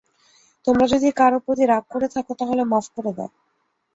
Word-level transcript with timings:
তোমরা 0.65 0.85
যদি 0.93 1.07
কারও 1.11 1.39
প্রতি 1.45 1.63
রাগ 1.65 1.83
করে 1.89 2.07
থাকো, 2.15 2.31
তাহলে 2.39 2.61
মাফ 2.71 2.85
করে 2.95 3.11
দাও। 3.17 3.29